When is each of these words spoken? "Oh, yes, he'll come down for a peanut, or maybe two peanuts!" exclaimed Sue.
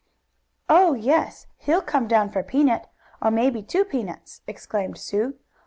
"Oh, 0.67 0.95
yes, 0.95 1.45
he'll 1.57 1.83
come 1.83 2.07
down 2.07 2.31
for 2.31 2.39
a 2.39 2.43
peanut, 2.43 2.89
or 3.21 3.29
maybe 3.29 3.61
two 3.61 3.85
peanuts!" 3.85 4.41
exclaimed 4.47 4.97
Sue. 4.97 5.35